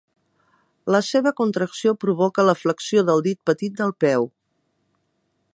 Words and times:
La 0.95 1.01
seva 1.07 1.33
contracció 1.41 1.93
provoca 2.05 2.47
la 2.49 2.57
flexió 2.63 3.07
del 3.11 3.25
dit 3.31 3.41
petit 3.51 3.79
del 3.83 3.97
peu. 4.07 4.29